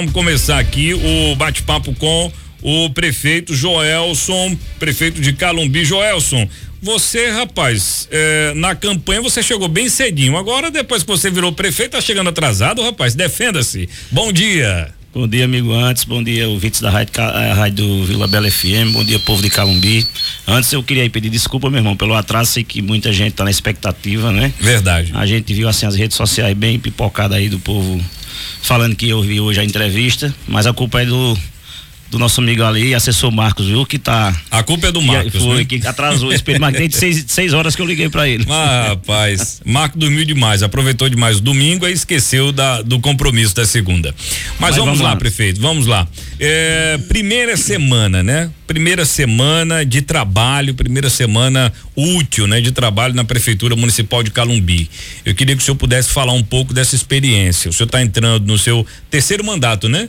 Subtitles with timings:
[0.00, 2.30] Vamos começar aqui o bate-papo com
[2.62, 5.84] o prefeito Joelson, prefeito de Calumbi.
[5.84, 6.48] Joelson,
[6.80, 10.36] você, rapaz, é, na campanha você chegou bem cedinho.
[10.36, 13.16] Agora, depois que você virou prefeito, tá chegando atrasado, rapaz.
[13.16, 13.88] Defenda-se.
[14.08, 14.94] Bom dia.
[15.12, 16.04] Bom dia, amigo Antes.
[16.04, 18.92] Bom dia, ouvintes da rádio, a rádio do Vila Bela FM.
[18.92, 20.06] Bom dia, povo de Calumbi.
[20.46, 22.52] Antes eu queria pedir desculpa, meu irmão, pelo atraso.
[22.52, 24.52] Sei que muita gente tá na expectativa, né?
[24.60, 25.10] Verdade.
[25.12, 28.00] A gente viu assim as redes sociais bem pipocadas aí do povo
[28.62, 31.38] falando que eu vi hoje a entrevista, mas a culpa é do
[32.10, 33.84] do nosso amigo ali, assessor Marcos, viu?
[33.84, 34.34] Que tá.
[34.50, 35.42] A culpa é do Marcos.
[35.42, 35.64] Foi, né?
[35.64, 36.32] que atrasou.
[36.32, 38.46] Espelho Marcos tem seis, seis horas que eu liguei para ele.
[38.48, 39.60] Ah, rapaz.
[39.64, 44.14] Marco dormiu demais, aproveitou demais o domingo e esqueceu da, do compromisso da segunda.
[44.18, 46.08] Mas, Mas vamos, vamos lá, lá, prefeito, vamos lá.
[46.40, 48.50] É, primeira semana, né?
[48.66, 52.60] Primeira semana de trabalho, primeira semana útil, né?
[52.60, 54.88] De trabalho na Prefeitura Municipal de Calumbi.
[55.24, 57.70] Eu queria que o senhor pudesse falar um pouco dessa experiência.
[57.70, 60.08] O senhor está entrando no seu terceiro mandato, né?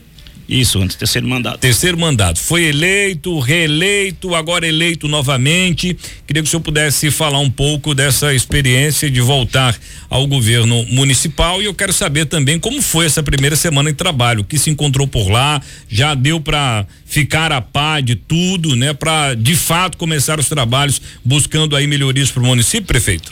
[0.50, 1.60] Isso, antes terceiro mandato.
[1.60, 2.40] Terceiro mandato.
[2.40, 5.96] Foi eleito, reeleito, agora eleito novamente.
[6.26, 9.78] Queria que o senhor pudesse falar um pouco dessa experiência de voltar
[10.10, 14.42] ao governo municipal e eu quero saber também como foi essa primeira semana de trabalho,
[14.42, 18.92] o que se encontrou por lá, já deu para ficar a par de tudo, né,
[18.92, 23.32] para de fato começar os trabalhos buscando aí melhorias para o município, prefeito?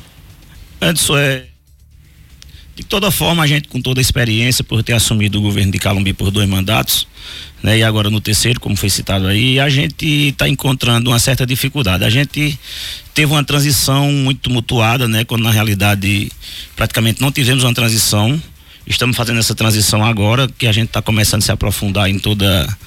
[0.79, 1.56] Antes é
[2.77, 5.79] de toda forma, a gente, com toda a experiência, por ter assumido o governo de
[5.79, 7.07] Calumbi por dois mandatos,
[7.63, 11.43] né, e agora no terceiro, como foi citado aí, a gente está encontrando uma certa
[11.43, 12.03] dificuldade.
[12.03, 12.57] A gente
[13.15, 16.31] teve uma transição muito mutuada, né, quando na realidade
[16.75, 18.39] praticamente não tivemos uma transição.
[18.85, 22.77] Estamos fazendo essa transição agora, que a gente está começando a se aprofundar em toda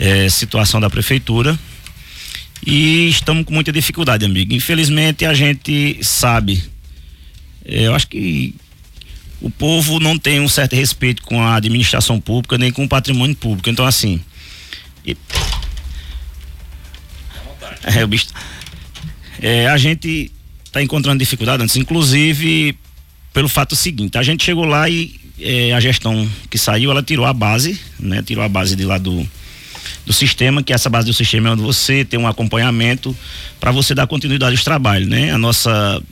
[0.00, 1.56] eh, situação da prefeitura.
[2.66, 4.52] E estamos com muita dificuldade, amigo.
[4.52, 6.60] Infelizmente, a gente sabe.
[7.64, 8.54] Eh, eu acho que
[9.40, 13.34] o povo não tem um certo respeito com a administração pública nem com o patrimônio
[13.34, 13.70] público.
[13.70, 14.20] Então, assim.
[15.06, 15.16] E...
[17.84, 18.26] É, o bicho.
[19.40, 20.30] É, a gente
[20.64, 22.76] está encontrando dificuldade antes, inclusive
[23.32, 27.24] pelo fato seguinte: a gente chegou lá e é, a gestão que saiu, ela tirou
[27.24, 28.22] a base, né?
[28.22, 29.26] Tirou a base de lá do,
[30.04, 33.16] do sistema, que essa base do sistema é onde você tem um acompanhamento
[33.58, 35.30] para você dar continuidade aos trabalhos, né?
[35.30, 36.02] A nossa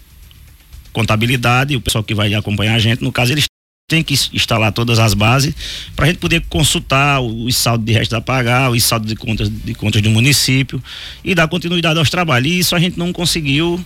[0.93, 3.45] contabilidade, o pessoal que vai acompanhar a gente, no caso, eles
[3.89, 5.55] têm que instalar todas as bases
[5.97, 9.49] para a gente poder consultar os saldos de resto a pagar, os saldos de contas,
[9.49, 10.83] de contas do município
[11.25, 12.53] e dar continuidade aos trabalhos.
[12.53, 13.83] E isso a gente não conseguiu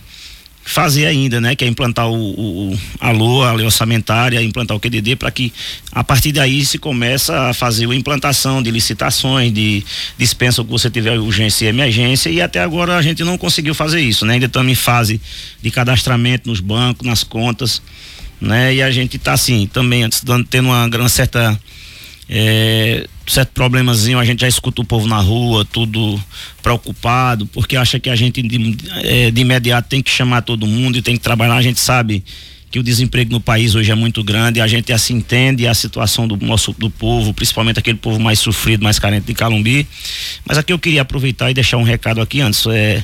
[0.63, 1.55] fazer ainda, né?
[1.55, 5.51] Que é implantar o, o a LOA, a lei orçamentária, implantar o QDD para que
[5.91, 9.83] a partir daí se começa a fazer a implantação de licitações, de
[10.17, 14.01] dispensa que você tiver urgência e emergência e até agora a gente não conseguiu fazer
[14.01, 14.35] isso, né?
[14.35, 15.19] Ainda estamos em fase
[15.61, 17.81] de cadastramento nos bancos, nas contas,
[18.39, 18.73] né?
[18.73, 20.07] E a gente está assim, também
[20.49, 21.59] tendo uma, uma certa
[22.29, 26.21] é, certo problemazinho, a gente já escuta o povo na rua, tudo
[26.61, 30.97] preocupado, porque acha que a gente de, é, de imediato tem que chamar todo mundo
[30.97, 31.55] e tem que trabalhar.
[31.55, 32.23] A gente sabe
[32.71, 36.27] que o desemprego no país hoje é muito grande, a gente assim entende a situação
[36.27, 39.87] do nosso do povo, principalmente aquele povo mais sofrido, mais carente de Calumbi.
[40.43, 43.03] Mas aqui eu queria aproveitar e deixar um recado aqui antes, é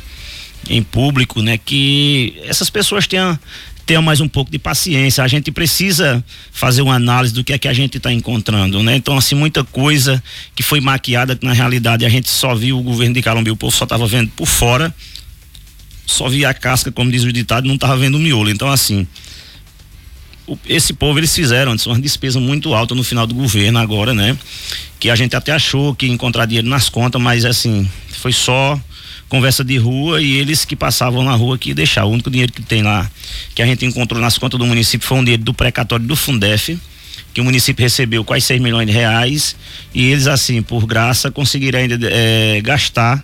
[0.67, 3.37] em público, né, que essas pessoas tenham
[3.89, 5.23] tenha mais um pouco de paciência.
[5.23, 8.95] A gente precisa fazer uma análise do que é que a gente está encontrando, né?
[8.95, 10.21] Então, assim, muita coisa
[10.55, 13.55] que foi maquiada que na realidade a gente só viu o governo de Calombi, o
[13.55, 14.93] povo só estava vendo por fora,
[16.05, 18.51] só via a casca, como diz o ditado, não estava vendo o miolo.
[18.51, 19.07] Então, assim,
[20.45, 24.37] o, esse povo eles fizeram uma despesa muito alta no final do governo agora, né?
[24.99, 28.79] Que a gente até achou que ia encontrar dinheiro nas contas, mas assim, foi só
[29.29, 32.03] conversa de rua e eles que passavam na rua que deixar.
[32.05, 33.09] O único dinheiro que tem lá,
[33.55, 36.77] que a gente encontrou nas contas do município, foi um dinheiro do precatório do Fundef,
[37.33, 39.55] que o município recebeu quase 6 milhões de reais
[39.93, 43.23] e eles, assim, por graça, conseguiram ainda é, gastar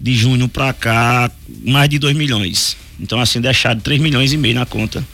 [0.00, 1.30] de junho para cá
[1.64, 2.76] mais de 2 milhões.
[3.00, 5.04] Então, assim, deixaram 3 milhões e meio na conta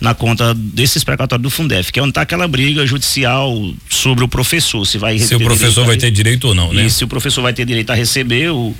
[0.00, 3.52] na conta desses precatórios do Fundef, que é onde está aquela briga judicial
[3.90, 6.86] sobre o professor, se vai Se o professor vai ter direito ou não, né?
[6.86, 8.74] E se o professor vai ter direito a receber o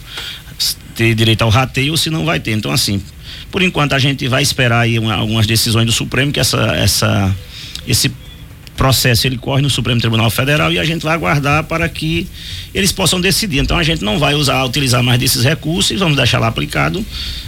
[0.94, 2.52] ter direito ao rateio ou se não vai ter.
[2.52, 3.02] Então, assim,
[3.50, 7.36] por enquanto a gente vai esperar aí uma, algumas decisões do Supremo, que essa, essa,
[7.86, 8.10] esse
[8.78, 12.28] processo ele corre no Supremo Tribunal Federal e a gente vai aguardar para que
[12.72, 13.58] eles possam decidir.
[13.58, 17.04] Então a gente não vai usar, utilizar mais desses recursos e vamos deixar lá aplicado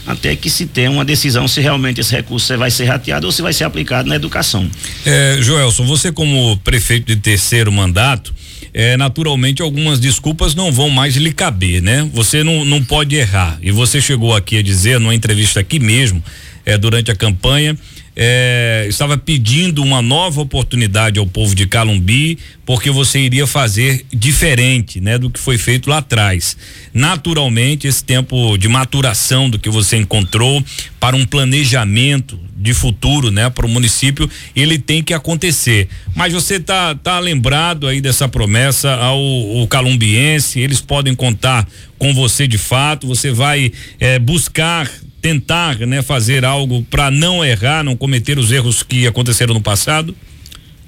[0.07, 3.41] até que se tenha uma decisão se realmente esse recurso vai ser rateado ou se
[3.41, 4.69] vai ser aplicado na educação.
[5.07, 8.35] É, Joelson, você como prefeito de terceiro mandato,
[8.73, 12.09] é, naturalmente algumas desculpas não vão mais lhe caber, né?
[12.13, 13.59] Você não, não pode errar.
[13.63, 16.23] E você chegou aqui a dizer, numa entrevista aqui mesmo,
[16.65, 17.77] é, durante a campanha,
[18.23, 22.37] é, estava pedindo uma nova oportunidade ao povo de Calumbi,
[22.67, 26.55] porque você iria fazer diferente, né, do que foi feito lá atrás.
[26.93, 30.63] Naturalmente, esse tempo de maturação do que você encontrou
[31.01, 35.89] para um planejamento de futuro, né, para o município, ele tem que acontecer.
[36.15, 39.19] Mas você tá tá lembrado aí dessa promessa ao,
[39.61, 44.91] ao calumbiense, eles podem contar com você de fato, você vai é, buscar
[45.21, 50.17] tentar, né, fazer algo para não errar, não cometer os erros que aconteceram no passado?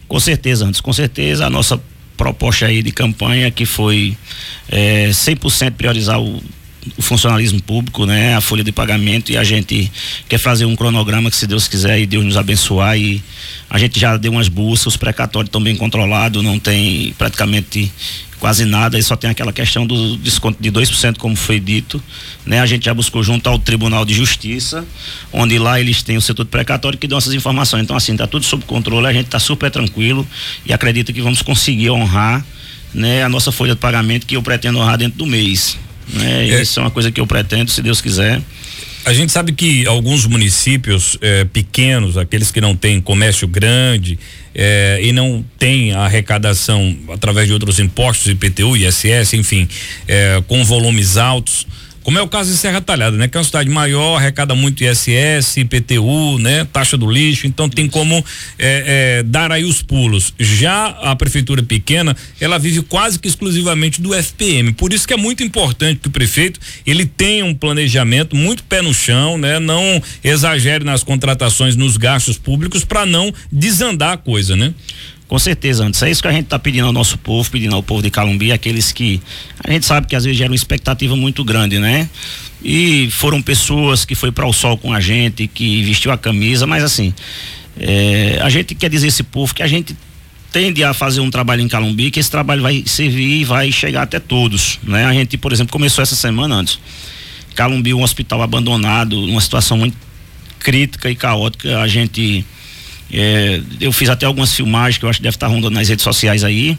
[0.09, 1.81] Com certeza, antes, com certeza a nossa
[2.17, 4.17] proposta aí de campanha que foi
[4.69, 6.43] é, 100% priorizar o
[6.99, 9.91] o funcionalismo público, né, a folha de pagamento e a gente
[10.29, 13.23] quer fazer um cronograma que se Deus quiser e Deus nos abençoar e
[13.71, 17.91] a gente já deu umas buscas, os precatórios estão bem controlados, não tem praticamente
[18.43, 22.03] quase nada e só tem aquela questão do desconto de 2%, como foi dito,
[22.45, 22.59] né?
[22.59, 24.85] A gente já buscou junto ao Tribunal de Justiça,
[25.33, 27.85] onde lá eles têm o setor precatório que dão essas informações.
[27.85, 30.27] Então assim, tá tudo sob controle, a gente tá super tranquilo
[30.67, 32.45] e acredita que vamos conseguir honrar,
[32.93, 35.79] né, a nossa folha de pagamento que eu pretendo honrar dentro do mês.
[36.13, 36.49] Né?
[36.49, 36.63] É.
[36.63, 38.43] Isso é uma coisa que eu pretendo, se Deus quiser.
[39.05, 44.17] A gente sabe que alguns municípios eh, pequenos, aqueles que não têm comércio grande
[44.55, 49.69] eh, e não têm arrecadação através de outros impostos, IPTU, ISS, enfim,
[50.07, 51.67] eh, com volumes altos,
[52.03, 53.29] como é o caso de Serra Talhada, né?
[53.29, 56.65] Que é uma cidade maior, arrecada muito ISS, IPTU, né?
[56.73, 58.25] Taxa do lixo, então tem como
[58.59, 60.35] é, é, dar aí os pulos.
[60.39, 64.73] Já a prefeitura pequena, ela vive quase que exclusivamente do FPM.
[64.73, 68.83] Por isso que é muito importante que o prefeito ele tenha um planejamento muito pé
[68.83, 69.59] no chão, né?
[69.59, 74.75] Não exagere nas contratações, nos gastos públicos para não desandar a coisa, né?
[75.33, 76.03] Com certeza, antes.
[76.03, 78.53] É isso que a gente está pedindo ao nosso povo, pedindo ao povo de Calumbi,
[78.53, 79.19] aqueles que
[79.65, 82.07] a gente sabe que às vezes gera uma expectativa muito grande, né?
[82.63, 86.67] E foram pessoas que foi para o sol com a gente, que vestiu a camisa,
[86.67, 87.15] mas assim,
[87.81, 89.97] é, a gente quer dizer esse povo que a gente
[90.53, 94.03] tende a fazer um trabalho em Calumbi, que esse trabalho vai servir e vai chegar
[94.03, 95.07] até todos, né?
[95.07, 96.79] A gente, por exemplo, começou essa semana antes.
[97.55, 99.97] Calumbi, um hospital abandonado, uma situação muito
[100.59, 102.45] crítica e caótica, a gente
[103.13, 106.03] é, eu fiz até algumas filmagens que eu acho que deve estar rondando nas redes
[106.03, 106.79] sociais aí,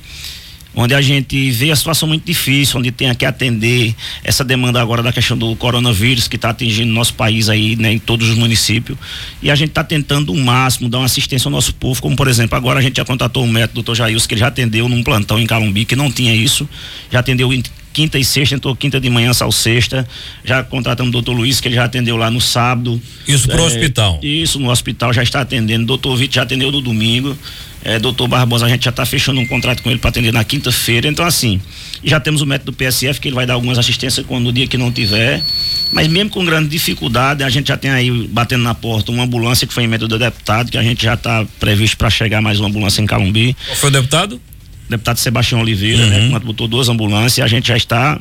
[0.76, 3.94] onde a gente vê a situação muito difícil, onde tem que atender
[4.24, 8.00] essa demanda agora da questão do coronavírus que está atingindo nosso país aí, né, em
[8.00, 8.98] todos os municípios.
[9.42, 12.28] E a gente está tentando o máximo dar uma assistência ao nosso povo, como por
[12.28, 15.04] exemplo, agora a gente já contratou o médico doutor Jailson, que ele já atendeu num
[15.04, 16.68] plantão em Calumbi, que não tinha isso,
[17.12, 17.54] já atendeu
[17.94, 20.08] quinta e sexta, entrou quinta de manhã, sal sexta.
[20.44, 23.00] Já contratamos o doutor Luiz, que ele já atendeu lá no sábado.
[23.28, 24.20] Isso pro é, hospital?
[24.22, 25.86] Isso, no hospital já está atendendo.
[25.86, 27.38] Doutor Vitor já atendeu no domingo.
[27.86, 30.44] É, doutor Barbosa, a gente já está fechando um contrato com ele para atender na
[30.44, 31.08] quinta-feira.
[31.08, 31.62] Então, assim,
[32.04, 34.66] já temos o método do PSF, que ele vai dar algumas assistências quando no dia
[34.68, 35.44] que não tiver.
[35.92, 39.68] Mas mesmo com grande dificuldade, a gente já tem aí batendo na porta uma ambulância
[39.68, 42.60] que foi em método do deputado, que a gente já está previsto para chegar mais
[42.60, 43.56] uma ambulância em Calumbi.
[43.66, 44.42] Qual foi o deputado?
[44.90, 46.32] Deputado Sebastião Oliveira, né, uhum.
[46.32, 46.40] né?
[46.40, 48.20] botou duas ambulâncias, a gente já está.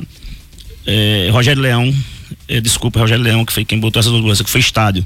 [0.85, 1.93] É, Rogério Leão,
[2.47, 5.05] é, desculpa, Rogério Leão, que foi quem botou essas ambulâncias, que foi estádio.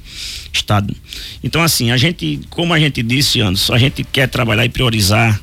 [0.52, 0.96] Estado.
[1.44, 5.40] Então, assim, a gente, como a gente disse, Anderson, a gente quer trabalhar e priorizar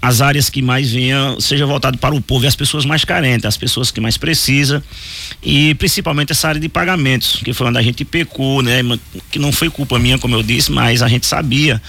[0.00, 3.44] as áreas que mais venham, seja voltado para o povo e as pessoas mais carentes,
[3.44, 4.82] as pessoas que mais precisam
[5.42, 8.82] e principalmente essa área de pagamentos, que foi onde a gente pecou, né?
[9.30, 11.80] Que não foi culpa minha, como eu disse, mas a gente sabia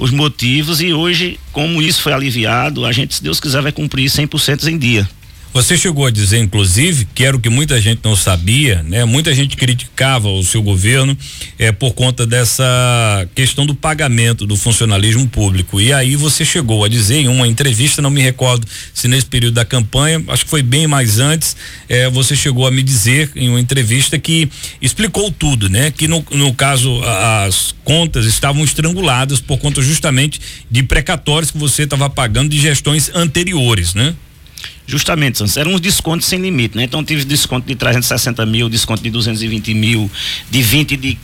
[0.00, 4.08] os motivos e hoje, como isso foi aliviado, a gente, se Deus quiser, vai cumprir
[4.08, 5.06] 100% em dia.
[5.52, 9.04] Você chegou a dizer, inclusive, que era o que muita gente não sabia, né?
[9.04, 11.18] Muita gente criticava o seu governo
[11.58, 15.80] é por conta dessa questão do pagamento do funcionalismo público.
[15.80, 18.64] E aí você chegou a dizer em uma entrevista, não me recordo
[18.94, 21.56] se nesse período da campanha, acho que foi bem mais antes,
[21.88, 24.48] é você chegou a me dizer em uma entrevista que
[24.80, 25.90] explicou tudo, né?
[25.90, 30.40] Que no, no caso as contas estavam estranguladas por conta justamente
[30.70, 34.14] de precatórios que você estava pagando de gestões anteriores, né?
[34.90, 36.82] Justamente, Santos, eram uns descontos sem limite, né?
[36.82, 40.10] Então tive desconto de 360 mil, desconto de 220 mil,
[40.50, 41.16] de 20 de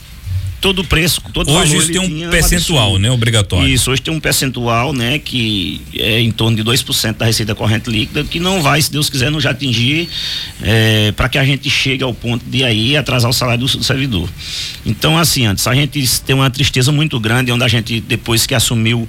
[0.61, 1.83] todo o preço, todo hoje valor.
[1.83, 3.11] Hoje tem um percentual, né?
[3.11, 3.67] Obrigatório.
[3.67, 5.19] Isso, hoje tem um percentual, né?
[5.19, 9.09] Que é em torno de 2% da receita corrente líquida, que não vai, se Deus
[9.09, 10.07] quiser, não já atingir,
[10.61, 13.83] é, para que a gente chegue ao ponto de aí atrasar o salário do, do,
[13.83, 14.29] servidor.
[14.85, 18.55] Então, assim, antes, a gente tem uma tristeza muito grande, onde a gente, depois que
[18.55, 19.07] assumiu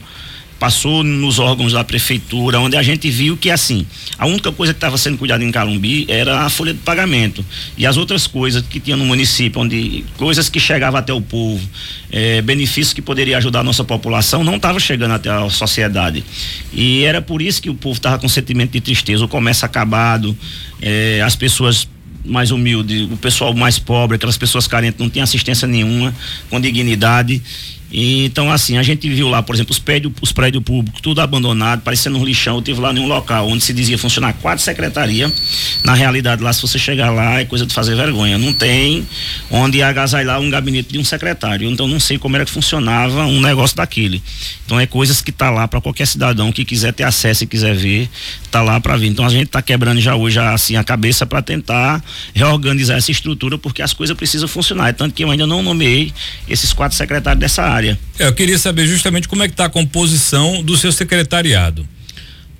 [0.58, 3.86] passou nos órgãos da prefeitura, onde a gente viu que assim,
[4.18, 7.44] a única coisa que estava sendo cuidada em Calumbi era a folha de pagamento.
[7.76, 11.66] E as outras coisas que tinha no município, onde coisas que chegavam até o povo,
[12.10, 16.24] é, benefícios que poderia ajudar a nossa população, não estava chegando até a sociedade.
[16.72, 20.36] E era por isso que o povo estava com sentimento de tristeza, o comércio acabado,
[20.82, 21.88] é, as pessoas
[22.24, 26.14] mais humildes, o pessoal mais pobre, aquelas pessoas carentes não tinham assistência nenhuma,
[26.50, 27.42] com dignidade.
[27.90, 31.80] Então, assim, a gente viu lá, por exemplo, os prédios, os prédios públicos, tudo abandonado,
[31.80, 32.56] parecendo um lixão.
[32.56, 35.32] Eu tive lá em um local onde se dizia funcionar quatro secretarias.
[35.82, 38.36] Na realidade, lá, se você chegar lá, é coisa de fazer vergonha.
[38.36, 39.06] Não tem
[39.50, 41.68] onde agasalhar um gabinete de um secretário.
[41.70, 44.22] Então, não sei como era que funcionava um negócio daquele.
[44.66, 47.74] Então, é coisas que tá lá para qualquer cidadão que quiser ter acesso e quiser
[47.74, 48.10] ver,
[48.50, 49.06] tá lá para ver.
[49.06, 52.04] Então, a gente tá quebrando já hoje, assim, a cabeça para tentar
[52.34, 54.90] reorganizar essa estrutura, porque as coisas precisam funcionar.
[54.90, 56.12] É tanto que eu ainda não nomeei
[56.46, 57.98] esses quatro secretários dessa área área.
[58.18, 61.86] É, eu queria saber justamente como é que está a composição do seu secretariado.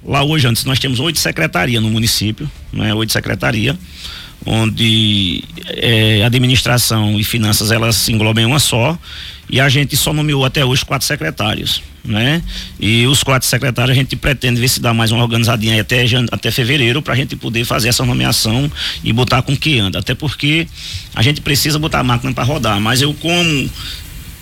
[0.04, 2.94] Lá hoje, antes, nós temos oito secretarias no município, né?
[2.94, 3.76] Oito secretarias,
[4.46, 8.98] onde é, administração e finanças elas se englobam em uma só,
[9.50, 12.42] e a gente só nomeou até hoje quatro secretários, né?
[12.78, 16.50] E os quatro secretários a gente pretende ver se dá mais uma organizadinha até, até
[16.50, 18.70] fevereiro para a gente poder fazer essa nomeação
[19.02, 20.66] e botar com que anda, até porque
[21.14, 23.70] a gente precisa botar a máquina para rodar, mas eu como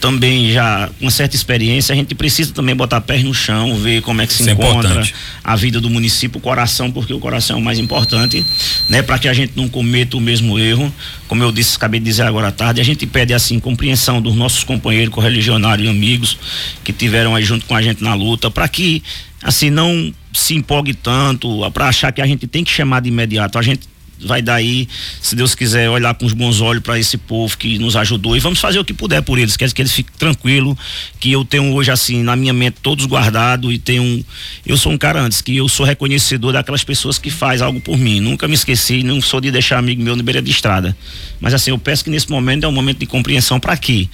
[0.06, 4.02] também já com uma certa experiência, a gente precisa também botar pés no chão, ver
[4.02, 7.12] como é que se Isso é encontra é a vida do município, o coração, porque
[7.12, 8.46] o coração é o mais importante,
[8.88, 9.02] né?
[9.02, 10.94] Para que a gente não cometa o mesmo erro.
[11.26, 14.36] Como eu disse, acabei de dizer agora à tarde, a gente pede assim compreensão dos
[14.36, 16.38] nossos companheiros correligionários e amigos
[16.84, 19.02] que tiveram aí junto com a gente na luta, para que
[19.42, 23.58] assim não se empolgue tanto, para achar que a gente tem que chamar de imediato.
[23.58, 23.88] A gente
[24.20, 24.88] vai daí,
[25.20, 28.40] se Deus quiser, olhar com os bons olhos para esse povo que nos ajudou e
[28.40, 30.76] vamos fazer o que puder por eles, quer que eles fiquem tranquilos,
[31.20, 34.25] que eu tenho hoje assim na minha mente todos guardados e tenho
[34.64, 37.99] eu sou um cara antes que eu sou reconhecedor daquelas pessoas que faz algo por
[37.99, 40.96] mim, nunca me esqueci, não sou de deixar amigo meu no beira de estrada.
[41.40, 44.08] Mas assim, eu peço que nesse momento é um momento de compreensão para quê?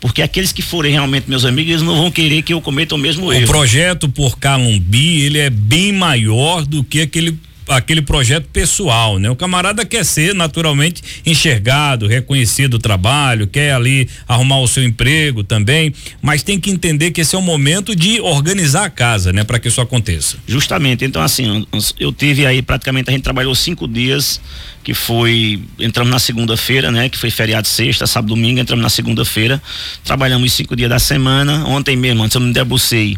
[0.00, 2.98] Porque aqueles que forem realmente meus amigos, eles não vão querer que eu cometa o
[2.98, 3.44] mesmo erro.
[3.44, 7.36] O projeto por Calumbi, ele é bem maior do que aquele
[7.68, 9.30] aquele projeto pessoal, né?
[9.30, 15.44] O camarada quer ser naturalmente enxergado, reconhecido o trabalho, quer ali arrumar o seu emprego
[15.44, 19.44] também, mas tem que entender que esse é o momento de organizar a casa, né?
[19.44, 20.36] Para que isso aconteça.
[20.46, 21.66] Justamente, então assim,
[21.98, 24.40] eu tive aí praticamente, a gente trabalhou cinco dias,
[24.82, 27.08] que foi, entramos na segunda-feira, né?
[27.08, 29.62] Que foi feriado sexta, sábado, domingo, entramos na segunda-feira,
[30.04, 33.16] trabalhamos cinco dias da semana, ontem mesmo, antes eu me debrucei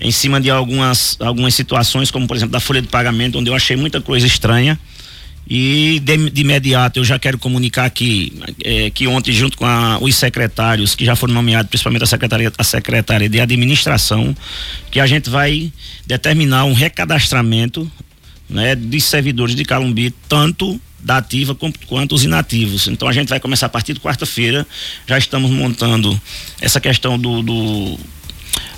[0.00, 3.54] em cima de algumas, algumas situações, como por exemplo da folha de pagamento, onde eu
[3.54, 4.78] achei muita coisa estranha.
[5.48, 8.32] E de, de imediato eu já quero comunicar aqui
[8.64, 12.52] é, que ontem, junto com a, os secretários que já foram nomeados, principalmente a secretaria,
[12.58, 14.36] a secretária de administração,
[14.90, 15.72] que a gente vai
[16.04, 17.90] determinar um recadastramento
[18.50, 22.88] né, de servidores de Calumbi, tanto da ativa quanto os inativos.
[22.88, 24.66] Então a gente vai começar a partir de quarta-feira.
[25.06, 26.20] Já estamos montando
[26.60, 27.98] essa questão do, do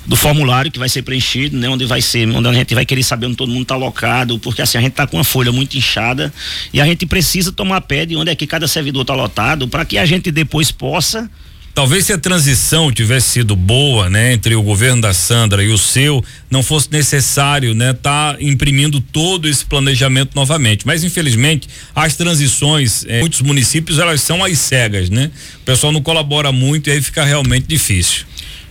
[0.08, 1.68] do formulário que vai ser preenchido, né?
[1.68, 4.62] Onde vai ser, onde a gente vai querer saber onde todo mundo está alocado, porque
[4.62, 6.32] assim a gente está com uma folha muito inchada
[6.72, 9.84] e a gente precisa tomar pé de onde é que cada servidor está lotado para
[9.84, 11.30] que a gente depois possa
[11.78, 15.78] Talvez se a transição tivesse sido boa, né, entre o governo da Sandra e o
[15.78, 20.84] seu, não fosse necessário, né, tá imprimindo todo esse planejamento novamente.
[20.84, 25.30] Mas infelizmente as transições, em muitos municípios elas são às cegas, né?
[25.62, 28.26] O pessoal não colabora muito e aí fica realmente difícil.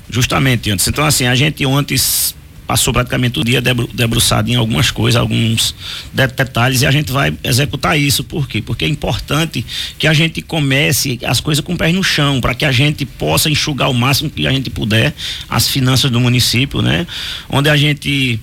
[0.09, 0.87] Justamente, antes.
[0.87, 1.97] Então, assim, a gente ontem
[2.67, 5.73] passou praticamente o dia debru, debruçado em algumas coisas, alguns
[6.13, 8.25] detalhes, e a gente vai executar isso.
[8.25, 8.61] Por quê?
[8.61, 9.65] Porque é importante
[9.97, 13.05] que a gente comece as coisas com o pé no chão, para que a gente
[13.05, 15.15] possa enxugar o máximo que a gente puder
[15.47, 17.07] as finanças do município, né?
[17.49, 18.37] Onde a gente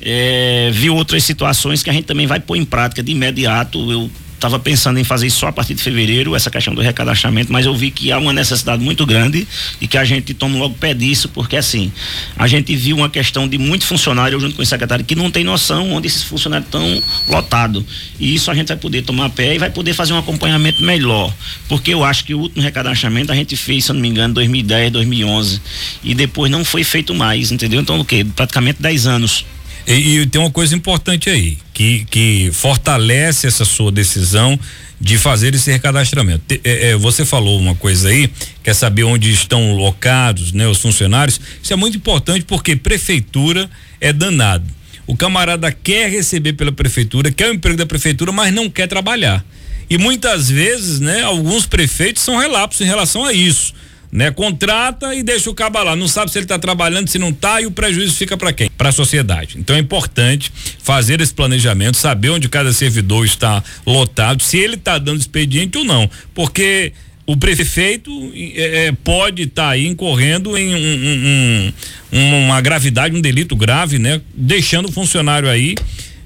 [0.00, 3.92] é, viu outras situações que a gente também vai pôr em prática de imediato.
[3.92, 4.10] Eu
[4.42, 7.64] estava pensando em fazer isso só a partir de fevereiro, essa questão do recadastramento, mas
[7.64, 9.46] eu vi que há uma necessidade muito grande
[9.80, 11.92] e que a gente tome logo pé disso, porque assim,
[12.36, 15.44] a gente viu uma questão de muito funcionário junto com o secretário que não tem
[15.44, 17.84] noção onde esses funcionários estão lotados.
[18.18, 21.32] E isso a gente vai poder tomar pé e vai poder fazer um acompanhamento melhor.
[21.68, 24.34] Porque eu acho que o último recadastramento a gente fez, se eu não me engano,
[24.34, 25.60] 2010, 2011.
[26.02, 27.80] E depois não foi feito mais, entendeu?
[27.80, 28.26] Então, o quê?
[28.34, 29.44] Praticamente 10 anos.
[29.86, 34.58] E, e, tem uma coisa importante aí, que, que fortalece essa sua decisão
[35.00, 36.44] de fazer esse recadastramento.
[36.64, 38.30] É, é, você falou uma coisa aí,
[38.62, 41.40] quer saber onde estão locados, né, os funcionários.
[41.60, 43.68] Isso é muito importante porque prefeitura
[44.00, 44.64] é danado.
[45.04, 49.44] O camarada quer receber pela prefeitura, quer o emprego da prefeitura, mas não quer trabalhar.
[49.90, 53.74] E muitas vezes, né, alguns prefeitos são relapsos em relação a isso
[54.12, 54.30] né?
[54.30, 57.62] Contrata e deixa o cabo lá, não sabe se ele está trabalhando, se não está
[57.62, 58.68] e o prejuízo fica para quem?
[58.76, 59.56] Para a sociedade.
[59.58, 60.52] Então é importante
[60.82, 65.84] fazer esse planejamento, saber onde cada servidor está lotado, se ele está dando expediente ou
[65.84, 66.92] não, porque
[67.24, 71.72] o prefeito é, é pode estar tá incorrendo em um,
[72.12, 74.20] um, uma gravidade, um delito grave, né?
[74.34, 75.74] Deixando o funcionário aí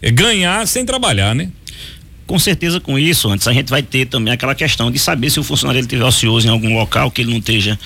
[0.03, 1.51] é, ganhar sem trabalhar, né?
[2.27, 5.39] Com certeza com isso, antes a gente vai ter também aquela questão de saber se
[5.39, 7.79] o funcionário ele estiver ocioso em algum local, que ele não esteja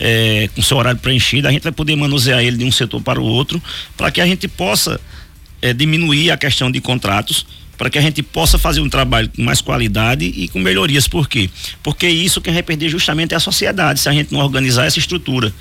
[0.00, 3.20] é, com seu horário preenchido, a gente vai poder manusear ele de um setor para
[3.20, 3.62] o outro,
[3.96, 5.00] para que a gente possa
[5.62, 7.46] é, diminuir a questão de contratos,
[7.76, 11.06] para que a gente possa fazer um trabalho com mais qualidade e com melhorias.
[11.06, 11.48] Por quê?
[11.82, 14.98] Porque isso quem vai perder justamente é a sociedade, se a gente não organizar essa
[14.98, 15.52] estrutura.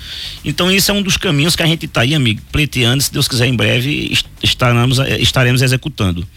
[0.44, 3.28] Então, isso é um dos caminhos que a gente está aí, amigo, pleiteando, se Deus
[3.28, 4.12] quiser, em breve
[4.42, 6.28] estaremos, estaremos executando.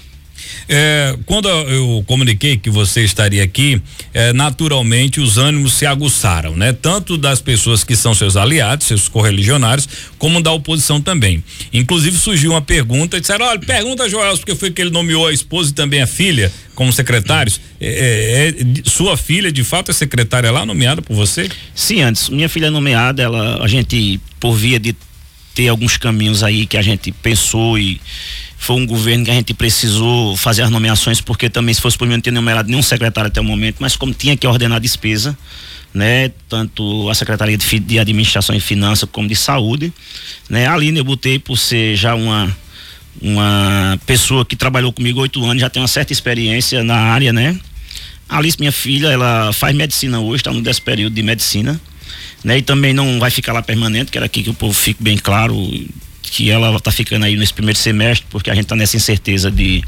[0.68, 3.80] É, quando eu comuniquei que você estaria aqui,
[4.12, 6.72] é, naturalmente os ânimos se aguçaram, né?
[6.72, 9.88] Tanto das pessoas que são seus aliados, seus correligionários,
[10.18, 11.42] como da oposição também.
[11.72, 15.32] Inclusive surgiu uma pergunta, disseram, olha, pergunta a Joel, porque foi que ele nomeou a
[15.32, 17.60] esposa e também a filha como secretários.
[17.80, 21.48] É, é, é, sua filha, de fato, é secretária lá, nomeada por você?
[21.74, 22.28] Sim, antes.
[22.28, 24.94] Minha filha é nomeada, ela, a gente, por via de
[25.54, 27.98] ter alguns caminhos aí que a gente pensou e
[28.58, 32.06] foi um governo que a gente precisou fazer as nomeações, porque também se fosse por
[32.06, 34.80] mim não teria numerado nenhum secretário até o momento, mas como tinha que ordenar a
[34.80, 35.36] despesa,
[35.92, 39.92] né, tanto a Secretaria de, de Administração e Finanças como de Saúde,
[40.48, 42.54] né, a Aline eu botei por ser já uma
[43.20, 47.58] uma pessoa que trabalhou comigo oito anos, já tem uma certa experiência na área, né?
[48.28, 51.80] Alice, minha filha, ela faz medicina hoje, está no décimo período de medicina,
[52.42, 52.58] né?
[52.58, 55.56] E também não vai ficar lá permanente, quero aqui que o povo fique bem claro,
[56.30, 59.83] que ela está ficando aí nesse primeiro semestre, porque a gente está nessa incerteza de,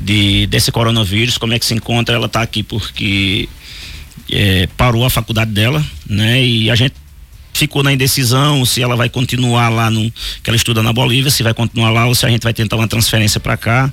[0.00, 3.48] de desse coronavírus, como é que se encontra, ela está aqui porque
[4.30, 6.44] é, parou a faculdade dela, né?
[6.44, 6.94] E a gente
[7.52, 10.10] ficou na indecisão se ela vai continuar lá no
[10.42, 12.76] que ela estuda na Bolívia, se vai continuar lá ou se a gente vai tentar
[12.76, 13.92] uma transferência para cá.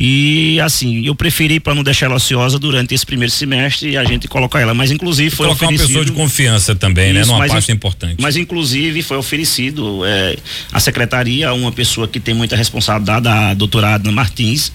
[0.00, 4.04] E assim, eu preferi para não deixar ela ociosa durante esse primeiro semestre e a
[4.04, 5.80] gente colocar ela, mas inclusive foi colocar oferecido.
[5.80, 7.22] uma pessoa de confiança também, né?
[7.22, 7.36] isso, né?
[7.36, 8.14] Numa parte importante.
[8.20, 10.36] Mas inclusive foi oferecido é,
[10.72, 14.70] a secretaria uma pessoa que tem muita responsabilidade, a doutora Adna Martins,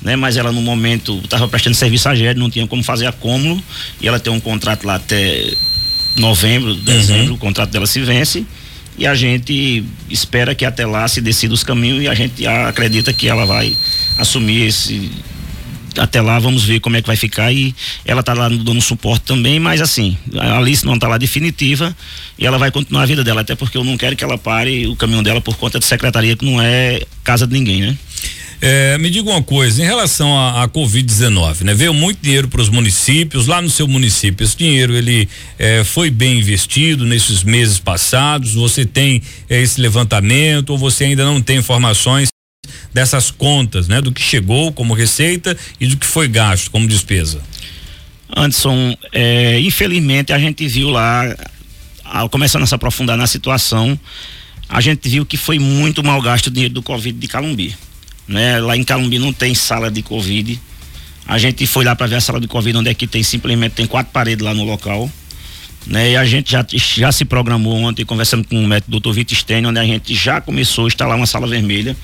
[0.00, 0.16] né?
[0.16, 3.62] Mas ela no momento estava prestando serviço à GED, não tinha como fazer acúmulo
[4.00, 5.52] e ela tem um contrato lá até
[6.16, 7.34] novembro, dezembro, uhum.
[7.34, 8.46] o contrato dela se vence
[8.98, 13.12] e a gente espera que até lá se decida os caminhos e a gente acredita
[13.12, 13.74] que ela vai
[14.18, 15.10] assumir esse
[15.98, 19.24] até lá vamos ver como é que vai ficar e ela está lá dando suporte
[19.24, 21.94] também, mas assim, a Alice não está lá definitiva
[22.38, 24.86] e ela vai continuar a vida dela, até porque eu não quero que ela pare
[24.86, 27.98] o caminho dela por conta de secretaria que não é casa de ninguém, né?
[28.64, 31.74] É, me diga uma coisa, em relação à Covid-19, né?
[31.74, 36.10] Veio muito dinheiro para os municípios, lá no seu município, esse dinheiro ele é, foi
[36.10, 39.20] bem investido nesses meses passados, você tem
[39.50, 42.28] é, esse levantamento ou você ainda não tem informações
[42.94, 44.00] dessas contas, né?
[44.00, 47.42] Do que chegou como receita e do que foi gasto como despesa?
[48.36, 51.34] Anderson, é, infelizmente a gente viu lá,
[52.30, 53.98] começando a se aprofundar na situação,
[54.68, 57.74] a gente viu que foi muito mal gasto o dinheiro do Covid de Calumbi
[58.32, 58.58] né?
[58.58, 60.58] Lá em Calumbi não tem sala de Covid.
[61.26, 63.72] A gente foi lá para ver a sala de Covid, onde é que tem simplesmente
[63.72, 65.10] tem quatro paredes lá no local.
[65.86, 66.12] Né?
[66.12, 69.12] E a gente já, já se programou ontem, conversando com o médico Dr.
[69.12, 71.96] Vitor Stênio, onde a gente já começou a instalar uma sala vermelha.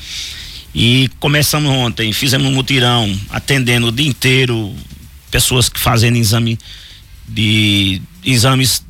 [0.74, 4.74] E começamos ontem, fizemos um mutirão, atendendo o dia inteiro
[5.30, 6.58] pessoas fazendo exame
[7.26, 8.82] de exames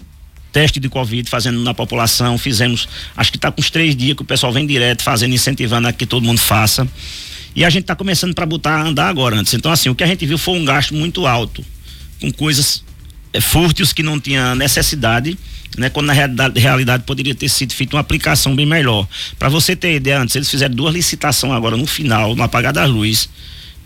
[0.53, 4.23] teste de Covid fazendo na população, fizemos, acho que está com uns três dias que
[4.23, 6.89] o pessoal vem direto fazendo, incentivando a que todo mundo faça.
[7.59, 9.53] E a gente está começando para botar a andar agora antes.
[9.53, 11.65] Então, assim, o que a gente viu foi um gasto muito alto,
[12.21, 12.85] com coisas
[13.33, 15.37] é, fúrtios que não tinha necessidade.
[15.77, 19.09] Né, quando na realidade, realidade poderia ter sido feita uma aplicação bem melhor.
[19.41, 22.89] Para você ter ideia, antes eles fizeram duas licitações agora no final, no apagar das
[22.89, 23.29] luzes,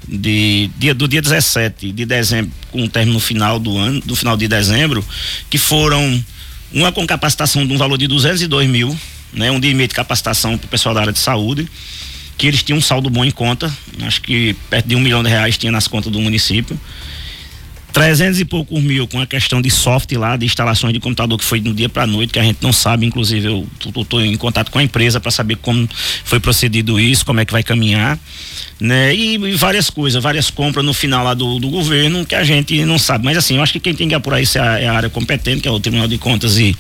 [0.07, 4.37] de, dia, do dia 17 de dezembro, com o término final do ano, do final
[4.37, 5.03] de dezembro,
[5.49, 6.23] que foram
[6.75, 8.95] uma com capacitação de um valor de 202 mil,
[9.33, 9.51] né?
[9.51, 11.67] Um dia e meio de capacitação para o pessoal da área de saúde,
[12.37, 15.29] que eles tinham um saldo bom em conta, acho que perto de um milhão de
[15.29, 16.79] reais tinha nas contas do município.
[17.93, 21.45] 300 e poucos mil com a questão de software lá, de instalações de computador que
[21.45, 24.71] foi do dia para noite, que a gente não sabe, inclusive eu estou em contato
[24.71, 25.87] com a empresa para saber como
[26.25, 28.19] foi procedido isso, como é que vai caminhar,
[28.81, 29.15] né?
[29.15, 32.83] E, e, várias coisas, várias compras no final lá do, do governo que a gente
[32.85, 33.25] não sabe.
[33.25, 35.11] Mas assim, eu acho que quem tem que apurar isso é a, é a área
[35.11, 36.75] competente, que é o Tribunal de Contas e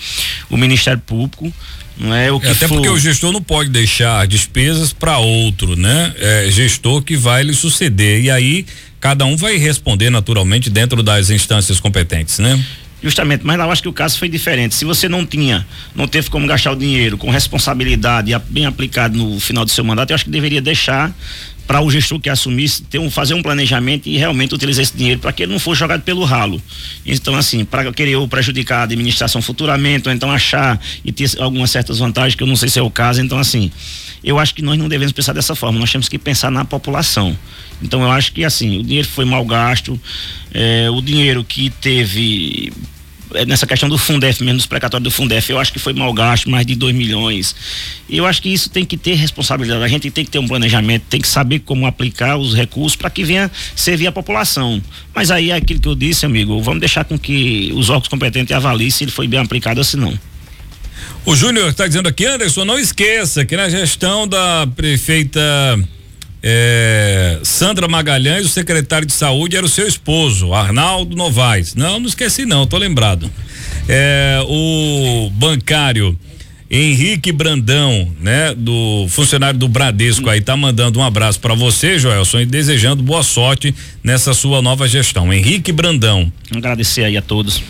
[0.48, 1.52] o Ministério Público.
[1.96, 2.76] Não é o que é, até for...
[2.76, 6.14] porque o gestor não pode deixar despesas para outro, né?
[6.18, 8.22] É gestor que vai lhe suceder.
[8.22, 8.66] E aí
[9.00, 12.62] cada um vai responder naturalmente dentro das instâncias competentes, né?
[13.02, 14.76] Justamente, mas eu acho que o caso foi diferente.
[14.76, 19.40] Se você não tinha, não teve como gastar o dinheiro com responsabilidade bem aplicado no
[19.40, 21.12] final do seu mandato, eu acho que deveria deixar
[21.66, 25.20] para o gestor que assumisse ter um, fazer um planejamento e realmente utilizar esse dinheiro
[25.20, 26.60] para que ele não fosse jogado pelo ralo.
[27.06, 31.98] Então, assim, para querer prejudicar a administração futuramente, ou então achar e ter algumas certas
[31.98, 33.20] vantagens, que eu não sei se é o caso.
[33.20, 33.70] Então, assim,
[34.22, 37.36] eu acho que nós não devemos pensar dessa forma, nós temos que pensar na população.
[37.82, 40.00] Então, eu acho que, assim, o dinheiro foi mal gasto,
[40.52, 42.72] é, o dinheiro que teve
[43.46, 46.66] nessa questão do Fundef, menos precatório do Fundef, eu acho que foi mal gasto, mais
[46.66, 47.54] de 2 milhões.
[48.08, 49.82] E eu acho que isso tem que ter responsabilidade.
[49.82, 53.10] A gente tem que ter um planejamento, tem que saber como aplicar os recursos para
[53.10, 54.82] que venha servir a população.
[55.14, 58.54] Mas aí é aquilo que eu disse, amigo, vamos deixar com que os órgãos competentes
[58.54, 60.18] avaliem se ele foi bem aplicado ou se não.
[61.24, 65.40] O Júnior está dizendo aqui, Anderson, não esqueça que na gestão da prefeita
[66.42, 71.74] é, Sandra Magalhães, o secretário de saúde era o seu esposo, Arnaldo Novaes.
[71.74, 73.30] Não, não esqueci não, tô lembrado.
[73.88, 76.18] É, o bancário
[76.74, 82.40] Henrique Brandão, né, do funcionário do Bradesco aí, tá mandando um abraço para você, Joelson,
[82.40, 85.30] e desejando boa sorte nessa sua nova gestão.
[85.30, 86.32] Henrique Brandão.
[86.50, 87.62] Agradecer aí a todos.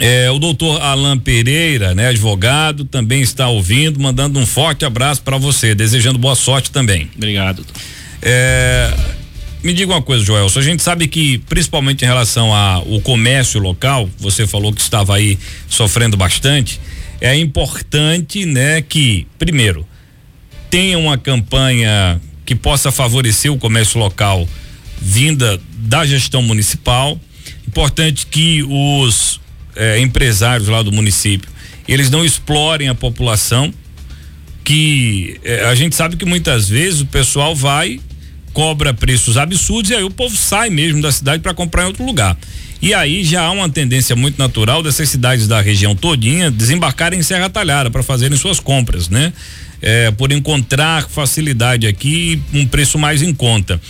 [0.00, 5.36] É, o doutor Alain Pereira, né, advogado, também está ouvindo, mandando um forte abraço para
[5.36, 7.10] você, desejando boa sorte também.
[7.16, 7.64] Obrigado.
[8.22, 8.92] É,
[9.62, 10.60] me diga uma coisa, Joelson.
[10.60, 15.38] A gente sabe que, principalmente em relação ao comércio local, você falou que estava aí
[15.68, 16.80] sofrendo bastante.
[17.20, 19.86] É importante, né, que, primeiro,
[20.70, 24.48] tenha uma campanha que possa favorecer o comércio local
[25.00, 27.20] vinda da gestão municipal.
[27.66, 29.40] Importante que os
[29.76, 31.48] eh, empresários lá do município
[31.88, 33.72] eles não explorem a população.
[34.62, 37.98] Que eh, a gente sabe que muitas vezes o pessoal vai
[38.58, 42.04] cobra preços absurdos e aí o povo sai mesmo da cidade para comprar em outro
[42.04, 42.36] lugar.
[42.82, 47.22] E aí já há uma tendência muito natural dessas cidades da região todinha desembarcarem em
[47.22, 49.32] Serra Talhada para fazerem suas compras, né?
[49.80, 53.80] É, por encontrar facilidade aqui, um preço mais em conta.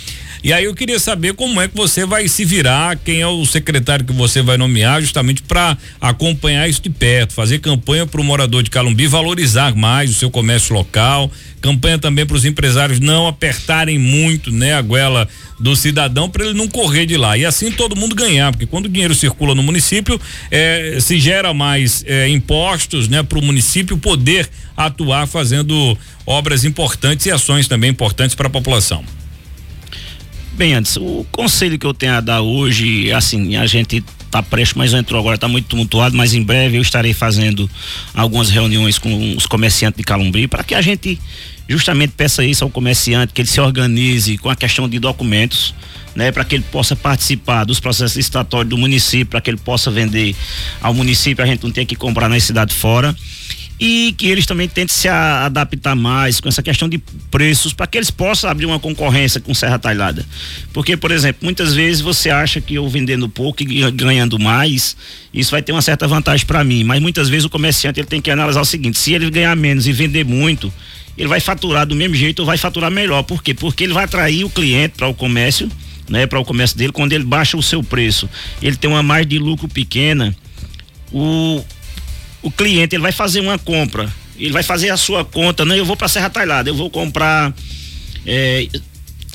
[0.43, 3.45] E aí eu queria saber como é que você vai se virar, quem é o
[3.45, 8.25] secretário que você vai nomear, justamente para acompanhar isso de perto, fazer campanha para o
[8.25, 13.27] morador de Calumbi valorizar mais o seu comércio local, campanha também para os empresários não
[13.27, 17.73] apertarem muito, né, a goela do cidadão para ele não correr de lá e assim
[17.73, 20.21] todo mundo ganhar, porque quando o dinheiro circula no município,
[20.53, 27.27] eh, se gera mais eh, impostos, né, para o município poder atuar fazendo obras importantes
[27.27, 29.05] e ações também importantes para a população.
[30.59, 34.77] Bem, antes, o conselho que eu tenho a dar hoje, assim, a gente tá prestes,
[34.77, 37.71] mas entrou agora, tá muito tumultuado, mas em breve eu estarei fazendo
[38.13, 41.17] algumas reuniões com os comerciantes de Calumbi para que a gente
[41.69, 45.73] justamente peça isso ao comerciante, que ele se organize com a questão de documentos,
[46.17, 49.93] né, para que ele possa participar dos processos licitatórios do município, para que ele possa
[49.93, 50.35] vender
[50.83, 53.15] ao município, a gente não tem que comprar na cidade fora
[53.81, 56.99] e que eles também tentem se adaptar mais com essa questão de
[57.31, 60.27] preços para que eles possam abrir uma concorrência com Serra Talhada.
[60.73, 64.97] Porque, por exemplo, muitas vezes você acha que eu vendendo pouco e ganhando mais,
[65.33, 68.21] isso vai ter uma certa vantagem para mim, mas muitas vezes o comerciante ele tem
[68.21, 70.73] que analisar o seguinte, se ele ganhar menos e vender muito,
[71.17, 73.23] ele vai faturar do mesmo jeito ou vai faturar melhor.
[73.23, 73.55] Por quê?
[73.55, 75.71] Porque ele vai atrair o cliente para o comércio,
[76.09, 78.29] né, para o comércio dele, quando ele baixa o seu preço,
[78.61, 80.35] ele tem uma margem de lucro pequena,
[81.13, 81.65] o
[82.43, 85.85] o cliente ele vai fazer uma compra, ele vai fazer a sua conta, não, eu
[85.85, 87.53] vou para Serra Talhada, eu vou comprar
[88.27, 88.69] é,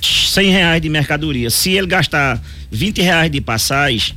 [0.01, 1.49] 100 reais de mercadoria.
[1.49, 4.15] Se ele gastar 20 reais de passagem,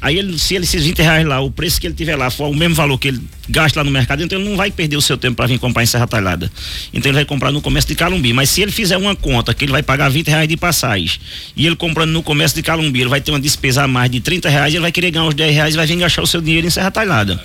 [0.00, 2.48] Aí ele, se ele esses 20 reais lá, o preço que ele tiver lá for
[2.48, 5.02] o mesmo valor que ele gasta lá no mercado, então ele não vai perder o
[5.02, 6.50] seu tempo para vir comprar em Serra Talhada.
[6.92, 8.32] Então ele vai comprar no comércio de Calumbi.
[8.32, 11.18] Mas se ele fizer uma conta que ele vai pagar 20 reais de passagem
[11.56, 14.20] e ele comprando no comércio de Calumbi, ele vai ter uma despesa a mais de
[14.20, 16.40] 30 reais, ele vai querer ganhar os 10 reais e vai vir gastar o seu
[16.40, 17.42] dinheiro em Serra Talhada.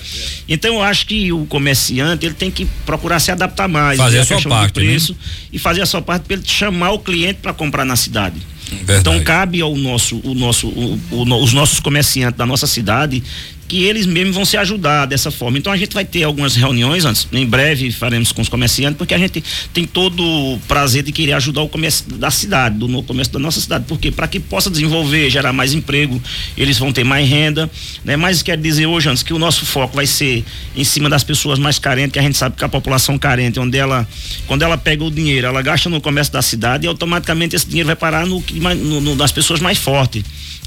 [0.48, 4.26] Então eu acho que o comerciante ele tem que procurar se adaptar mais, fazer a
[4.26, 5.20] sua parte, preço né?
[5.54, 8.36] e fazer a sua parte para ele chamar o cliente para comprar na cidade.
[8.74, 9.00] Verdade.
[9.00, 13.24] Então cabe ao nosso, o nosso, o, o, os nossos comerciantes da nossa cidade
[13.68, 15.58] que eles mesmos vão se ajudar dessa forma.
[15.58, 19.14] Então a gente vai ter algumas reuniões antes, em breve faremos com os comerciantes, porque
[19.14, 23.04] a gente tem todo o prazer de querer ajudar o comércio da cidade, do no
[23.04, 26.22] comércio da nossa cidade, porque para que possa desenvolver, gerar mais emprego,
[26.58, 27.70] eles vão ter mais renda,
[28.04, 28.16] né?
[28.16, 30.44] Mas quer dizer hoje antes que o nosso foco vai ser
[30.76, 33.78] em cima das pessoas mais carentes, que a gente sabe que a população carente, onde
[33.78, 34.08] ela
[34.48, 37.88] quando ela pega o dinheiro, ela gasta no comércio da cidade e automaticamente esse dinheiro
[37.88, 40.24] vai parar no, no, no das pessoas mais fortes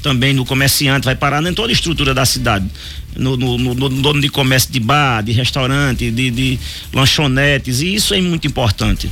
[0.07, 2.65] também no comerciante, vai parar em toda a estrutura da cidade.
[3.13, 6.59] No, no, no, no dono de comércio de bar, de restaurante, de, de
[6.93, 9.09] lanchonetes, e isso é muito importante.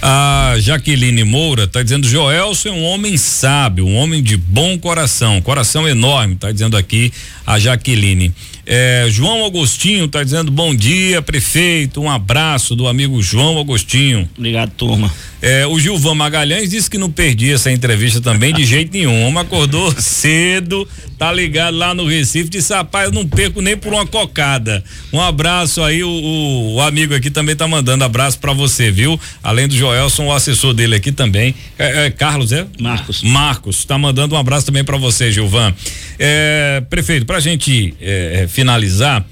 [0.00, 5.40] A Jaqueline Moura está dizendo: Joelson é um homem sábio, um homem de bom coração,
[5.40, 7.12] coração enorme, está dizendo aqui
[7.46, 8.34] a Jaqueline.
[8.64, 14.28] É, João Agostinho está dizendo: bom dia, prefeito, um abraço do amigo João Agostinho.
[14.36, 15.12] Obrigado, turma.
[15.42, 19.36] É, o Gilvan Magalhães disse que não perdi essa entrevista também de jeito nenhum.
[19.36, 20.86] Acordou cedo,
[21.18, 24.84] tá ligado lá no Recife, disse, rapaz, eu não perco nem por uma cocada.
[25.12, 29.18] Um abraço aí, o, o, o amigo aqui também tá mandando abraço para você, viu?
[29.42, 31.52] Além do Joelson, o assessor dele aqui também.
[31.76, 32.64] É, é Carlos, é?
[32.78, 33.22] Marcos.
[33.24, 35.74] Marcos, tá mandando um abraço também para você, Gilvan.
[36.20, 39.26] É, prefeito, pra gente é, finalizar,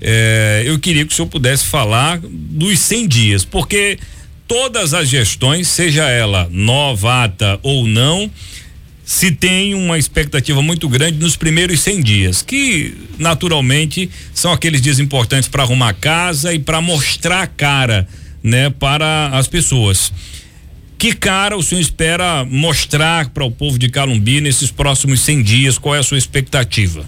[0.00, 3.98] é, eu queria que o senhor pudesse falar dos 100 dias, porque
[4.46, 8.30] todas as gestões, seja ela novata ou não,
[9.04, 14.98] se tem uma expectativa muito grande nos primeiros 100 dias, que naturalmente são aqueles dias
[14.98, 18.08] importantes para arrumar casa e para mostrar a cara,
[18.42, 20.12] né, para as pessoas.
[20.96, 25.78] Que cara o senhor espera mostrar para o povo de Calumbi nesses próximos 100 dias?
[25.78, 27.06] Qual é a sua expectativa?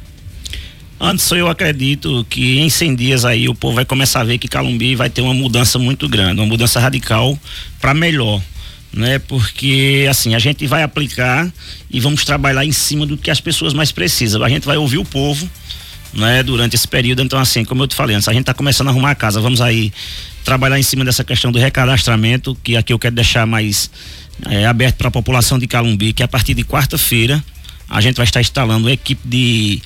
[0.99, 4.49] Antes eu acredito que em 100 dias aí o povo vai começar a ver que
[4.49, 7.39] Calumbi vai ter uma mudança muito grande, uma mudança radical
[7.79, 8.41] para melhor,
[8.93, 9.19] né?
[9.19, 11.53] Porque assim, a gente vai aplicar
[11.91, 14.43] e vamos trabalhar em cima do que as pessoas mais precisam.
[14.43, 15.49] A gente vai ouvir o povo,
[16.15, 17.23] né, durante esse período.
[17.23, 19.39] Então assim, como eu te falei antes, a gente está começando a arrumar a casa,
[19.39, 19.93] vamos aí
[20.45, 23.91] trabalhar em cima dessa questão do recadastramento, que aqui eu quero deixar mais
[24.49, 27.45] é, aberto para a população de Calumbi, que a partir de quarta-feira
[27.89, 29.83] a gente vai estar instalando uma equipe de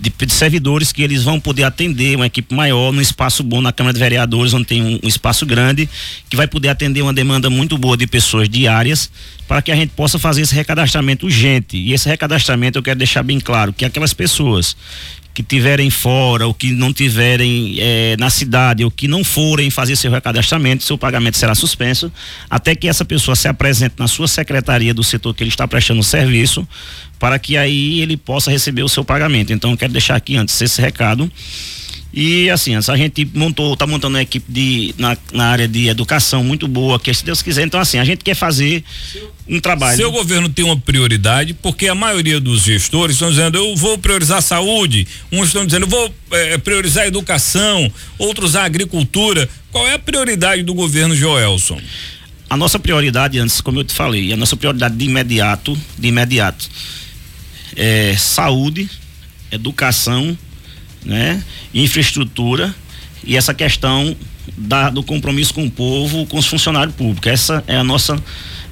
[0.00, 3.72] de, de, servidores que eles vão poder atender uma equipe maior no espaço bom na
[3.72, 5.88] Câmara de Vereadores, onde tem um, um, espaço grande,
[6.28, 9.10] que vai poder atender uma demanda muito boa de pessoas diárias,
[9.46, 11.76] para que a gente possa fazer esse recadastramento urgente.
[11.76, 14.74] E esse recadastramento eu quero deixar bem claro que aquelas pessoas
[15.32, 19.96] que tiverem fora ou que não tiverem é, na cidade ou que não forem fazer
[19.96, 22.12] seu recadastramento, seu pagamento será suspenso
[22.48, 26.02] até que essa pessoa se apresente na sua secretaria do setor que ele está prestando
[26.02, 26.66] serviço
[27.18, 29.52] para que aí ele possa receber o seu pagamento.
[29.52, 31.30] Então eu quero deixar aqui antes esse recado
[32.12, 36.42] e assim, a gente montou, tá montando uma equipe de, na, na área de educação
[36.42, 38.82] muito boa, que se Deus quiser, então assim, a gente quer fazer
[39.48, 39.96] um trabalho.
[39.96, 44.38] Seu governo tem uma prioridade, porque a maioria dos gestores estão dizendo, eu vou priorizar
[44.38, 49.48] a saúde, uns estão dizendo, eu vou é, priorizar a educação, outros a agricultura.
[49.70, 51.80] Qual é a prioridade do governo Joelson?
[52.48, 56.68] A nossa prioridade, antes, como eu te falei, a nossa prioridade de imediato, de imediato,
[57.76, 58.90] é saúde,
[59.52, 60.36] educação
[61.04, 61.42] né?
[61.74, 62.74] Infraestrutura
[63.24, 64.16] e essa questão
[64.56, 67.30] da, do compromisso com o povo, com os funcionários públicos.
[67.30, 68.20] Essa é a nossa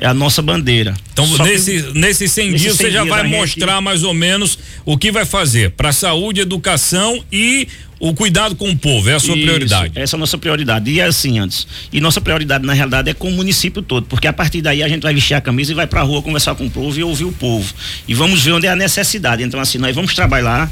[0.01, 0.95] é a nossa bandeira.
[1.12, 3.83] Então, Só nesse, que, nesses 100 dias, você já vai mostrar gente...
[3.83, 7.67] mais ou menos o que vai fazer para saúde, educação e
[7.99, 9.11] o cuidado com o povo.
[9.11, 9.93] É a sua Isso, prioridade.
[9.97, 10.91] Essa é a nossa prioridade.
[10.91, 11.67] E é assim, antes.
[11.93, 14.88] E nossa prioridade, na realidade, é com o município todo, porque a partir daí a
[14.88, 17.03] gente vai vestir a camisa e vai para a rua conversar com o povo e
[17.03, 17.73] ouvir o povo.
[18.07, 19.43] E vamos ver onde é a necessidade.
[19.43, 20.71] Então, assim, nós vamos trabalhar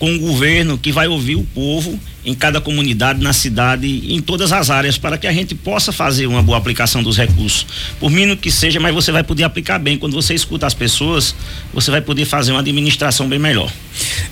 [0.00, 4.50] com o governo que vai ouvir o povo em cada comunidade, na cidade, em todas
[4.50, 7.66] as áreas, para que a gente possa fazer uma boa aplicação dos recursos.
[8.00, 9.98] Por mínimo que seja, mas você vai poder aplicar bem.
[9.98, 11.34] Quando você escuta as pessoas,
[11.72, 13.70] você vai poder fazer uma administração bem melhor.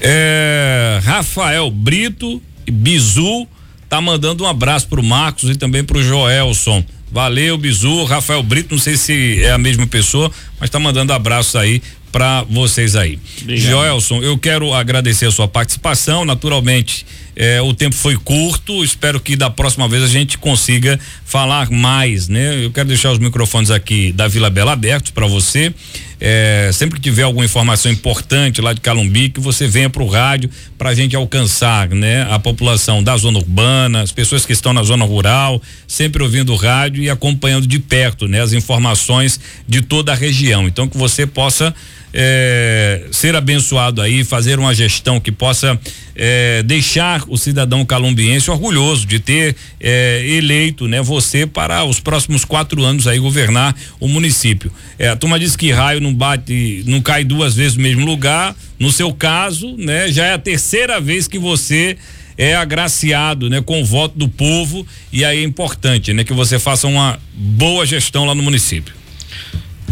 [0.00, 3.46] É, Rafael Brito, Bizu,
[3.90, 6.82] tá mandando um abraço pro Marcos e também pro Joelson.
[7.10, 11.56] Valeu, Bizu, Rafael Brito, não sei se é a mesma pessoa, mas tá mandando abraço
[11.56, 13.18] aí para vocês aí.
[13.42, 13.70] Obrigado.
[13.70, 17.06] Joelson, eu quero agradecer a sua participação, naturalmente.
[17.40, 22.26] É, o tempo foi curto, espero que da próxima vez a gente consiga falar mais,
[22.26, 22.64] né?
[22.64, 25.72] Eu quero deixar os microfones aqui da Vila Bela abertos para você.
[26.20, 30.08] É, sempre que tiver alguma informação importante lá de Calumbi, que você venha para o
[30.08, 32.26] rádio para a gente alcançar, né?
[32.28, 36.56] A população da zona urbana, as pessoas que estão na zona rural, sempre ouvindo o
[36.56, 38.40] rádio e acompanhando de perto, né?
[38.40, 40.66] As informações de toda a região.
[40.66, 41.72] Então que você possa
[42.12, 45.78] é, ser abençoado aí, fazer uma gestão que possa
[46.14, 52.44] é, deixar o cidadão calumbiense orgulhoso de ter é, eleito, né, você para os próximos
[52.44, 54.72] quatro anos aí governar o município.
[54.98, 58.54] É, a turma diz que raio não bate, não cai duas vezes no mesmo lugar.
[58.78, 61.96] No seu caso, né, já é a terceira vez que você
[62.36, 66.58] é agraciado, né, com o voto do povo e aí é importante, né, que você
[66.58, 68.97] faça uma boa gestão lá no município.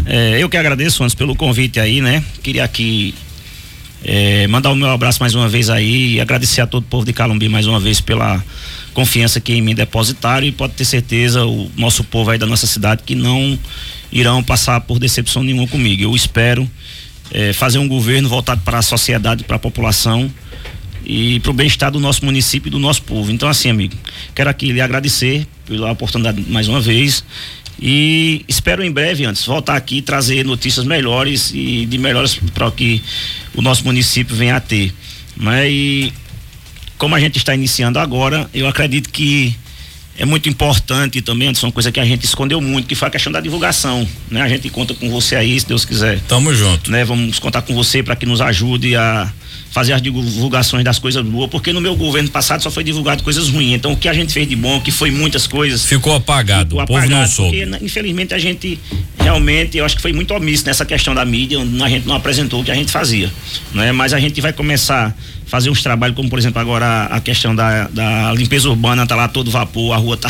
[0.09, 2.23] É, eu que agradeço antes pelo convite aí, né?
[2.41, 3.13] Queria aqui
[4.05, 7.05] é, mandar o meu abraço mais uma vez aí e agradecer a todo o povo
[7.05, 8.41] de Calumbi mais uma vez pela
[8.93, 12.65] confiança que em mim depositaram e pode ter certeza o nosso povo aí da nossa
[12.65, 13.59] cidade que não
[14.09, 16.01] irão passar por decepção nenhuma comigo.
[16.01, 16.69] Eu espero
[17.29, 20.31] é, fazer um governo voltado para a sociedade, para a população
[21.05, 23.29] e para o bem-estar do nosso município e do nosso povo.
[23.29, 23.95] Então, assim, amigo,
[24.33, 27.25] quero aqui lhe agradecer pela oportunidade mais uma vez
[27.79, 32.69] e espero em breve, antes, voltar aqui e trazer notícias melhores e de melhores para
[32.71, 33.01] que
[33.53, 34.93] o nosso município venha a ter.
[35.35, 35.69] Né?
[35.69, 36.13] E
[36.97, 39.55] como a gente está iniciando agora, eu acredito que
[40.17, 43.11] é muito importante também, Anderson, uma coisa que a gente escondeu muito, que foi a
[43.11, 44.41] questão da divulgação, né?
[44.41, 46.19] A gente conta com você aí, se Deus quiser.
[46.21, 46.89] Tamo junto.
[46.89, 47.05] Né?
[47.05, 49.31] Vamos contar com você para que nos ajude a
[49.71, 53.49] fazer as divulgações das coisas boas, porque no meu governo passado só foi divulgado coisas
[53.49, 53.75] ruins.
[53.75, 55.85] Então o que a gente fez de bom, que foi muitas coisas.
[55.85, 57.65] Ficou apagado, ficou o povo não soube.
[57.65, 58.79] Porque, infelizmente a gente
[59.19, 62.15] realmente, eu acho que foi muito omisso nessa questão da mídia, onde a gente não
[62.15, 63.31] apresentou o que a gente fazia.
[63.73, 63.91] Né?
[63.91, 65.15] Mas a gente vai começar
[65.47, 69.27] fazer uns trabalhos, como por exemplo agora a questão da, da limpeza urbana, tá lá
[69.27, 70.29] todo vapor, a rua tá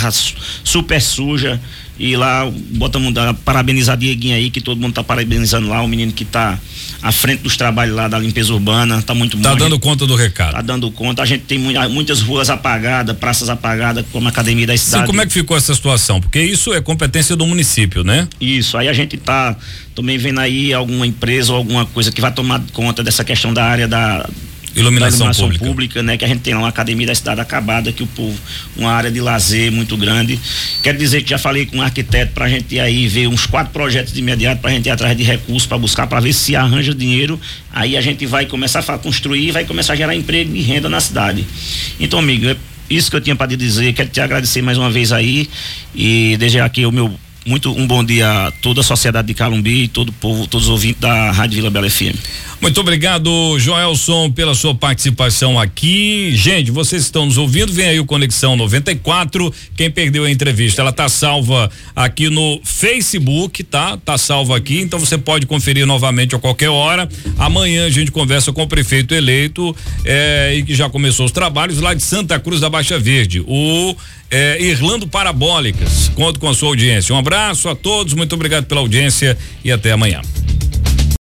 [0.64, 1.60] super suja
[2.00, 6.12] e lá bota mudar, parabenizar Dieguinho aí, que todo mundo tá parabenizando lá, o menino
[6.12, 6.60] que tá
[7.02, 9.56] à frente dos trabalhos lá da limpeza urbana, tá muito tá bom.
[9.56, 10.54] Tá dando gente, conta do recado.
[10.54, 11.22] Tá dando conta.
[11.22, 15.04] A gente tem muitas ruas apagadas, praças apagadas, como a academia da cidade.
[15.04, 16.20] Sim, como é que ficou essa situação?
[16.22, 18.28] Porque isso é competência do município, né?
[18.40, 18.78] Isso.
[18.78, 19.56] Aí a gente tá
[19.96, 23.64] também vendo aí alguma empresa ou alguma coisa que vai tomar conta dessa questão da
[23.64, 24.28] área da
[24.78, 25.66] Iluminação, iluminação pública.
[25.66, 26.04] pública.
[26.04, 26.18] né?
[26.18, 28.38] Que a gente tem lá uma academia da cidade acabada, que o povo,
[28.76, 30.40] uma área de lazer muito grande.
[30.84, 33.46] Quero dizer que já falei com um arquiteto para a gente ir aí ver uns
[33.46, 36.34] quatro projetos de imediato para a gente ir atrás de recursos para buscar, para ver
[36.34, 37.40] se arranja dinheiro.
[37.72, 41.00] Aí a gente vai começar a construir, vai começar a gerar emprego e renda na
[41.00, 41.46] cidade.
[42.00, 42.56] Então, amigo, é
[42.90, 43.94] isso que eu tinha para te dizer.
[43.94, 45.50] Quero te agradecer mais uma vez aí
[45.96, 49.84] e desejar aqui o meu muito um bom dia a toda a sociedade de Calumbi
[49.84, 52.16] e todo o povo, todos os ouvintes da Rádio Vila Bela FM.
[52.60, 56.32] Muito obrigado, Joelson, pela sua participação aqui.
[56.34, 59.54] Gente, vocês estão nos ouvindo, vem aí o Conexão 94.
[59.76, 63.96] Quem perdeu a entrevista, ela tá salva aqui no Facebook, tá?
[63.98, 67.08] Tá salva aqui, então você pode conferir novamente a qualquer hora.
[67.38, 71.80] Amanhã a gente conversa com o prefeito eleito eh, e que já começou os trabalhos
[71.80, 73.96] lá de Santa Cruz da Baixa Verde, o
[74.32, 76.10] eh, Irlando Parabólicas.
[76.16, 77.14] Conto com a sua audiência.
[77.14, 80.22] Um abraço a todos, muito obrigado pela audiência e até amanhã.